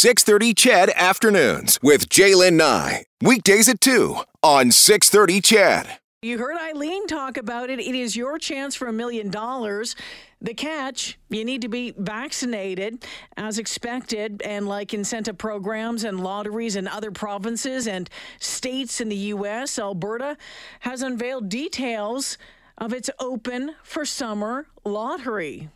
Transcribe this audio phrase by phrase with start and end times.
[0.00, 3.04] 630 CHED Afternoons with Jaylen Nye.
[3.20, 5.98] Weekdays at 2 on 630 CHED.
[6.22, 7.78] You heard Eileen talk about it.
[7.80, 9.94] It is your chance for a million dollars.
[10.40, 13.04] The catch, you need to be vaccinated
[13.36, 18.08] as expected, and like incentive programs and lotteries in other provinces and
[18.38, 20.38] states in the U.S., Alberta
[20.80, 22.38] has unveiled details
[22.78, 25.68] of its open for summer lottery.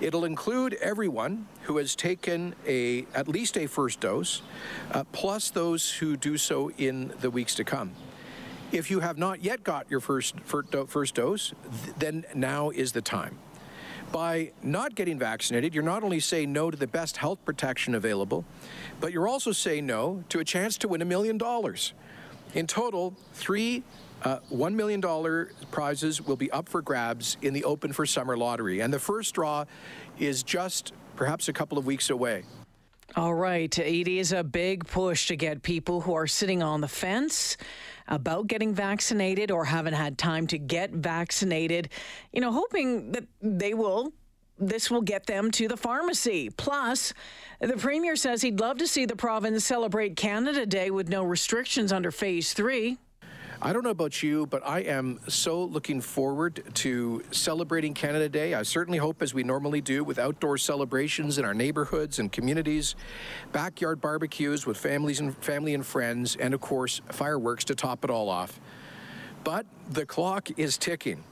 [0.00, 4.42] It'll include everyone who has taken a at least a first dose,
[4.92, 7.92] uh, plus those who do so in the weeks to come.
[8.70, 11.52] If you have not yet got your first first dose,
[11.98, 13.38] then now is the time.
[14.12, 18.44] By not getting vaccinated, you're not only saying no to the best health protection available,
[19.00, 21.92] but you're also saying no to a chance to win a million dollars.
[22.54, 23.82] In total, three
[24.24, 25.00] uh, $1 million
[25.70, 28.80] prizes will be up for grabs in the Open for Summer lottery.
[28.80, 29.64] And the first draw
[30.18, 32.44] is just perhaps a couple of weeks away.
[33.16, 33.76] All right.
[33.78, 37.56] It is a big push to get people who are sitting on the fence
[38.06, 41.88] about getting vaccinated or haven't had time to get vaccinated,
[42.32, 44.12] you know, hoping that they will.
[44.58, 46.50] This will get them to the pharmacy.
[46.50, 47.14] Plus,
[47.60, 51.92] the premier says he'd love to see the province celebrate Canada Day with no restrictions
[51.92, 52.98] under phase three.
[53.60, 58.54] I don't know about you, but I am so looking forward to celebrating Canada Day.
[58.54, 62.94] I certainly hope, as we normally do, with outdoor celebrations in our neighborhoods and communities,
[63.50, 68.10] backyard barbecues with families and family and friends, and of course, fireworks to top it
[68.10, 68.60] all off.
[69.42, 71.24] But the clock is ticking.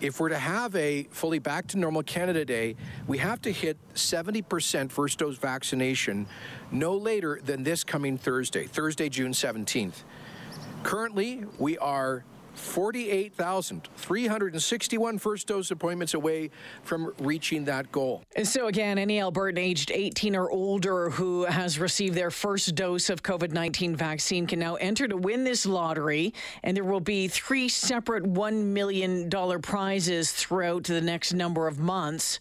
[0.00, 2.74] If we're to have a fully back to normal Canada Day,
[3.06, 6.26] we have to hit 70% first dose vaccination
[6.72, 10.02] no later than this coming Thursday, Thursday, June 17th.
[10.82, 16.50] Currently, we are 48,361 first dose appointments away
[16.82, 18.22] from reaching that goal.
[18.36, 23.10] And so, again, any Albertan aged 18 or older who has received their first dose
[23.10, 26.32] of COVID 19 vaccine can now enter to win this lottery.
[26.62, 29.30] And there will be three separate $1 million
[29.62, 32.38] prizes throughout the next number of months.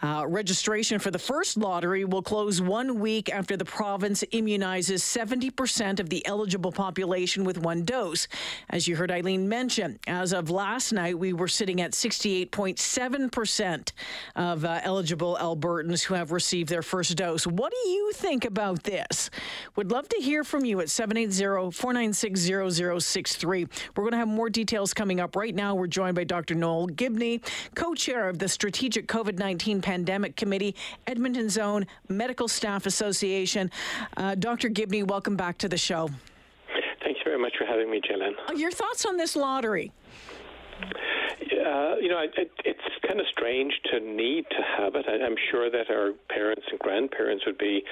[0.00, 6.00] Uh, registration for the first lottery will close one week after the province immunizes 70%
[6.00, 8.26] of the eligible population with one dose.
[8.70, 13.92] As you heard Eileen mention, as of last night, we were sitting at 68.7%
[14.34, 17.46] of uh, eligible Albertans who have received their first dose.
[17.46, 19.30] What do you think about this?
[19.76, 22.40] Would love to hear from you at 780 496
[23.04, 23.68] 0063.
[23.96, 25.36] We're going to have more details coming up.
[25.36, 26.54] Right now, we're joined by Dr.
[26.54, 27.40] Noel Gibney,
[27.74, 30.74] co chair of the Strategic COVID 19 Pandemic Committee,
[31.06, 33.70] Edmonton Zone Medical Staff Association.
[34.16, 34.68] Uh, Dr.
[34.68, 36.08] Gibney, welcome back to the show.
[37.02, 38.32] Thanks very much for having me, Jillian.
[38.48, 39.92] Uh, your thoughts on this lottery?
[40.82, 45.06] Uh, you know, it, it's kind of strange to need to have it.
[45.08, 47.82] I, am sure that our parents and grandparents would be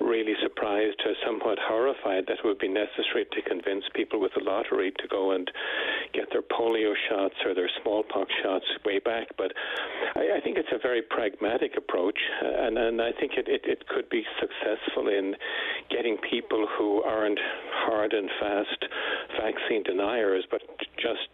[0.00, 4.44] really surprised, or somewhat horrified, that it would be necessary to convince people with the
[4.44, 5.50] lottery to go and
[6.14, 9.28] get their polio shots or their smallpox shots way back.
[9.36, 9.52] But
[10.14, 13.62] I, I think it's a very pragmatic approach, uh, and, and I think it, it,
[13.64, 15.34] it could be successful in
[15.90, 17.40] getting people who aren't
[17.86, 18.84] hard and fast
[19.40, 20.62] vaccine deniers, but
[20.96, 21.28] just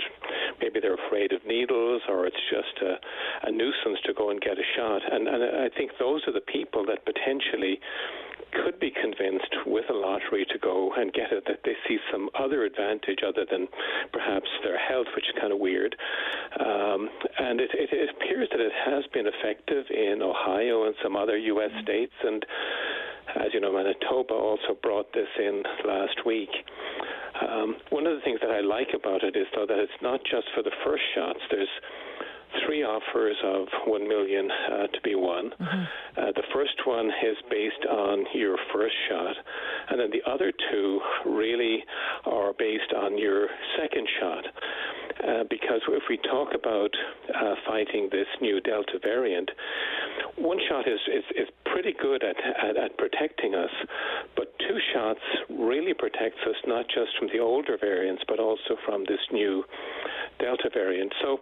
[0.61, 4.59] maybe they're afraid of needles or it's just a, a nuisance to go and get
[4.59, 5.03] a shot.
[5.11, 7.81] And, and I think those are the people that potentially
[8.53, 12.29] could be convinced with a lottery to go and get it that they see some
[12.39, 13.69] other advantage other than
[14.13, 15.97] perhaps their health, which is kind of weird.
[16.59, 21.17] Um, and it, it, it appears that it has been effective in Ohio and some
[21.17, 21.71] other U.S.
[21.83, 22.15] states.
[22.23, 22.45] And
[23.37, 26.51] as you know, Manitoba also brought this in last week.
[27.41, 30.21] Um, one of the things that I like about it is, though, that it's not
[30.25, 31.41] just for the first shots.
[31.51, 31.69] There's
[32.67, 35.51] three offers of one million uh, to be won.
[35.51, 35.83] Mm-hmm.
[36.17, 39.37] Uh, the first one is based on your first shot,
[39.91, 41.85] and then the other two really
[42.27, 44.45] are based on your second shot.
[45.21, 46.91] Uh, because if we talk about
[47.35, 49.51] uh, fighting this new Delta variant,
[50.39, 53.71] one shot is, is, is pretty good at, at, at, protecting us,
[54.35, 55.21] but two shots
[55.51, 59.63] really protects us not just from the older variants, but also from this new
[60.39, 61.13] Delta variant.
[61.21, 61.41] So,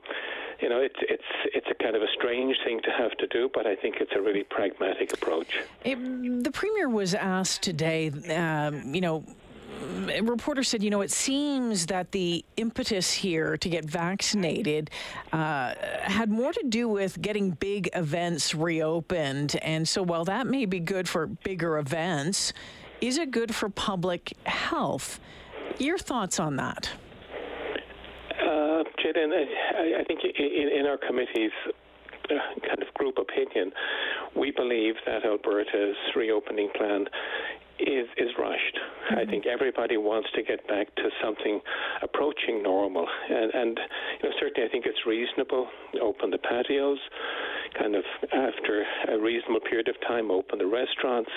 [0.61, 1.23] you know, it's it's
[1.55, 4.13] it's a kind of a strange thing to have to do, but I think it's
[4.15, 5.59] a really pragmatic approach.
[5.85, 5.99] It,
[6.45, 9.25] the premier was asked today, um, you know
[10.11, 14.91] a reporter said, you know, it seems that the impetus here to get vaccinated
[15.33, 19.57] uh, had more to do with getting big events reopened.
[19.63, 22.53] And so while that may be good for bigger events,
[23.01, 25.21] is it good for public health?
[25.79, 26.91] Your thoughts on that?
[29.09, 31.53] Uh, Jaden, I, I think in, in our committee's
[32.29, 33.73] kind of group opinion,
[34.37, 37.07] we believe that Alberta's reopening plan
[37.79, 38.77] is is rushed.
[38.77, 39.19] Mm-hmm.
[39.19, 41.61] I think everybody wants to get back to something
[42.03, 43.81] approaching normal, and and
[44.23, 45.69] you know certainly I think it's reasonable.
[46.03, 46.99] Open the patios,
[47.79, 51.31] kind of after a reasonable period of time, open the restaurants,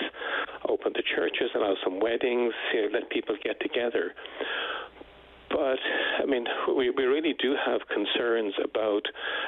[0.68, 4.12] open the churches, allow some weddings, you know, let people get together.
[5.52, 5.78] But
[6.22, 6.46] I mean,
[6.76, 9.02] we, we really do have concerns about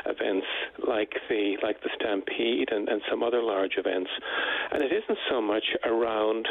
[0.06, 0.46] events
[0.86, 4.10] like the like the Stampede and, and some other large events,
[4.70, 6.46] and it isn't so much around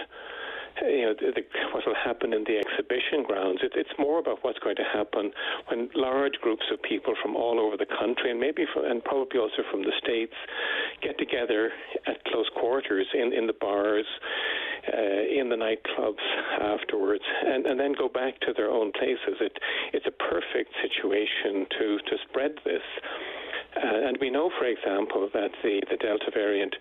[0.81, 3.59] you know, the, the, what will happen in the exhibition grounds.
[3.61, 5.31] It, it's more about what's going to happen
[5.69, 9.39] when large groups of people from all over the country and maybe from, and probably
[9.39, 10.33] also from the states
[11.01, 11.71] get together
[12.07, 14.05] at close quarters in, in the bars,
[14.91, 16.25] uh, in the nightclubs
[16.61, 19.39] afterwards, and, and then go back to their own places.
[19.39, 19.57] It,
[19.93, 22.83] it's a perfect situation to, to spread this.
[23.75, 26.75] Uh, and we know, for example, that the, the Delta variant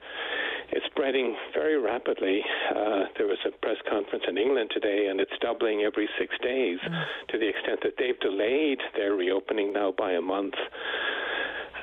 [0.72, 2.42] is spreading very rapidly.
[2.70, 6.78] Uh, there was a press conference in England today, and it's doubling every six days
[6.84, 7.04] mm.
[7.28, 10.54] to the extent that they've delayed their reopening now by a month.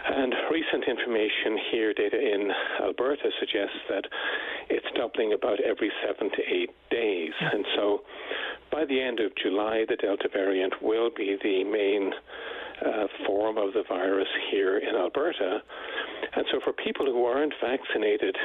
[0.06, 2.50] And recent information here, data in
[2.82, 4.06] Alberta, suggests that
[4.70, 7.34] it's doubling about every seven to eight days.
[7.40, 8.02] And so
[8.72, 12.12] by the end of July, the Delta variant will be the main
[12.86, 15.60] uh, form of the virus here in Alberta.
[16.36, 18.36] And so, for people who aren't vaccinated,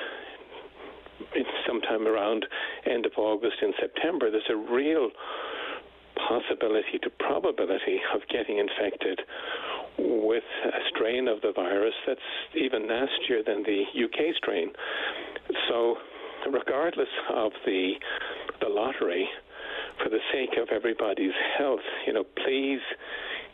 [1.67, 2.47] sometime around
[2.87, 5.11] end of August and September, there's a real
[6.17, 9.21] possibility to probability of getting infected
[9.99, 12.21] with a strain of the virus that's
[12.55, 14.71] even nastier than the UK strain.
[15.69, 15.97] So,
[16.51, 17.93] regardless of the
[18.61, 19.29] the lottery,
[20.03, 22.81] for the sake of everybody's health, you know, please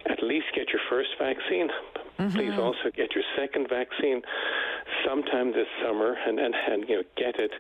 [0.06, 1.68] at least get your first vaccine.
[2.18, 2.36] Mm-hmm.
[2.36, 4.22] Please also get your second vaccine
[5.06, 7.50] sometime this summer and, and, and you know get it.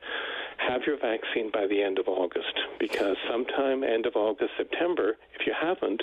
[0.58, 5.46] Have your vaccine by the end of August because sometime end of August, September, if
[5.46, 6.02] you haven't,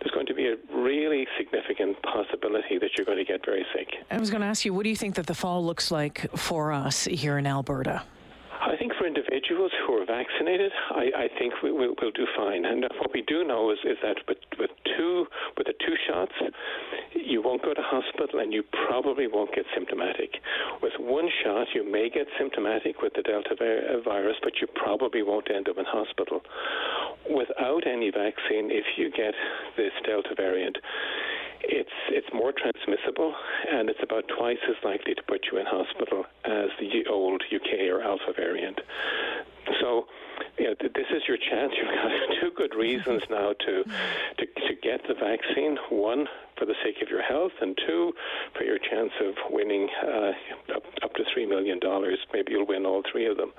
[0.00, 3.88] there's going to be a really significant possibility that you're going to get very sick.
[4.10, 6.30] I was going to ask you, what do you think that the fall looks like
[6.36, 8.02] for us here in Alberta?
[8.80, 12.64] Think for individuals who are vaccinated, I, I think we, will we'll do fine.
[12.64, 15.26] And what we do know is, is that with, with two
[15.58, 16.32] with the two shots,
[17.12, 20.40] you won't go to hospital and you probably won't get symptomatic.
[20.80, 25.22] With one shot, you may get symptomatic with the Delta uh, virus, but you probably
[25.22, 26.40] won't end up in hospital.
[27.28, 29.34] Without any vaccine, if you get
[29.76, 30.78] this Delta variant,
[31.62, 33.34] it's it's more transmissible
[33.70, 37.88] and it's about twice as likely to put you in hospital as the old UK
[37.90, 38.80] or Alpha variant.
[39.80, 40.06] So,
[40.58, 41.72] you know, this is your chance.
[41.76, 45.78] You've got two good reasons now to, to to get the vaccine.
[45.90, 46.26] One,
[46.60, 48.12] for the sake of your health, and two,
[48.56, 50.32] for your chance of winning uh,
[50.76, 51.80] up, up to $3 million.
[52.32, 53.52] Maybe you'll win all three of them.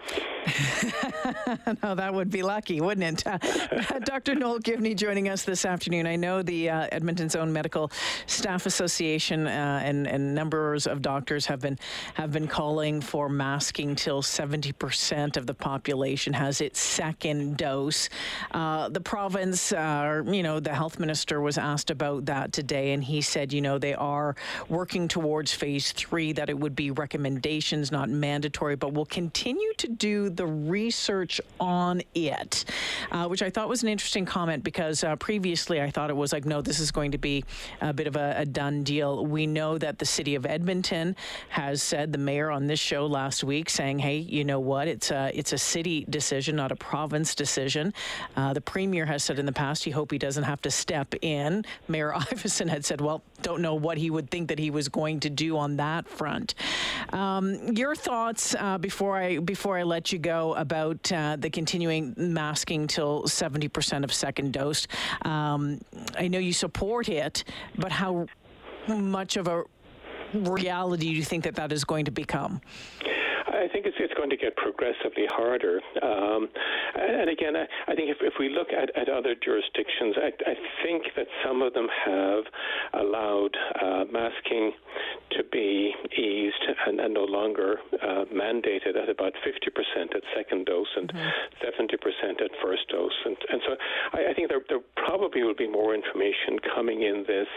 [1.84, 3.28] no, that would be lucky, wouldn't it?
[3.28, 4.36] Uh, Dr.
[4.36, 6.06] Noel Gibney joining us this afternoon.
[6.06, 7.92] I know the uh, Edmonton Zone Medical
[8.28, 11.80] Staff Association uh, and, and numbers of doctors have been
[12.14, 18.10] have been calling for masking till 70% of the population has its second dose.
[18.52, 23.04] Uh, the province, uh, you know, the health minister was asked about that today and
[23.04, 24.36] he said, you know, they are
[24.70, 29.88] working towards phase three, that it would be recommendations, not mandatory, but will continue to
[29.88, 32.66] do the research on it,
[33.12, 36.34] uh, which I thought was an interesting comment because uh, previously I thought it was
[36.34, 37.44] like, no, this is going to be
[37.82, 39.26] a bit of a, a done deal.
[39.26, 41.16] We know that the city of Edmonton
[41.50, 45.12] has said, the mayor on this show last week, saying, hey, you know what, it's
[45.12, 47.94] a, it's a city decision, not a province decision.
[48.36, 51.14] Uh, the premier has said in the past he hope he doesn't have to step
[51.22, 51.64] in.
[51.88, 55.20] Mayor Iveson had said, well, don't know what he would think that he was going
[55.20, 56.56] to do on that front.
[57.14, 62.16] Um, your thoughts uh, before I before I let you go about uh, the continuing
[62.18, 64.88] masking till 70% of second dose.
[65.22, 65.80] Um,
[66.18, 67.44] I know you support it,
[67.78, 68.26] but how
[68.88, 69.64] much of a
[70.34, 72.62] reality do you think that that is going to become?
[73.62, 75.80] I think it's, it's going to get progressively harder.
[76.02, 76.50] Um,
[76.96, 80.56] and again, I, I think if, if we look at, at other jurisdictions, I, I
[80.84, 82.44] think that some of them have
[82.94, 84.74] allowed uh, masking
[85.38, 90.88] to be eased and, and no longer uh, mandated at about 50% at second dose
[90.96, 91.84] and mm-hmm.
[91.84, 93.12] 70% at first dose.
[93.26, 93.76] And, and so
[94.14, 97.48] I, I think there, there probably will be more information coming in this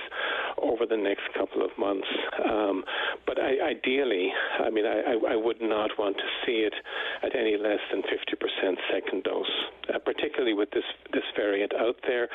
[0.63, 2.07] over the next couple of months.
[2.45, 2.85] Um,
[3.27, 6.75] but I, ideally, I mean, I, I, would not want to see it
[7.23, 9.47] at any less than 50% second dose,
[9.93, 12.29] uh, particularly with this, this variant out there.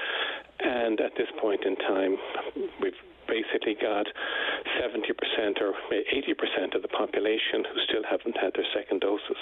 [0.59, 2.17] And at this point in time,
[2.81, 2.93] we've
[3.29, 4.07] basically got
[4.81, 9.37] 70% or 80% of the population who still haven't had their second doses.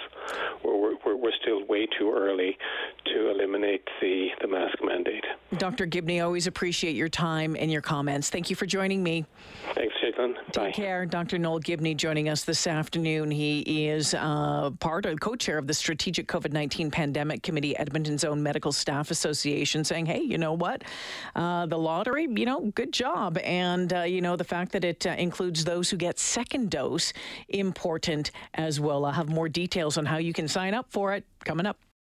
[0.63, 2.57] We're, we're, we're still way too early
[3.05, 5.23] to eliminate the, the mask mandate.
[5.57, 5.85] Dr.
[5.85, 8.29] Gibney, always appreciate your time and your comments.
[8.29, 9.25] Thank you for joining me.
[9.73, 10.35] Thanks, Caitlin.
[10.51, 11.05] Take care.
[11.05, 11.37] Dr.
[11.37, 13.31] Noel Gibney joining us this afternoon.
[13.31, 18.71] He is uh, part of co-chair of the Strategic COVID-19 Pandemic Committee, Edmonton Zone Medical
[18.71, 20.83] Staff Association, saying, "Hey, you know what?
[21.35, 25.05] Uh, the lottery, you know, good job, and uh, you know the fact that it
[25.05, 27.13] uh, includes those who get second dose,
[27.49, 29.05] important as well.
[29.05, 31.77] I'll have more details on how you can sign up for it coming up."